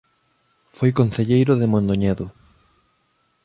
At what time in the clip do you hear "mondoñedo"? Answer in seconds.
1.73-2.25